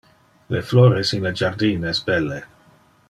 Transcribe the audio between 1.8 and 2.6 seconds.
es belle.